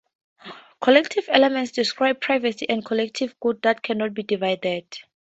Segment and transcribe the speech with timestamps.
[0.79, 4.85] Collective elements describe privacy as collective good that cannot be divided.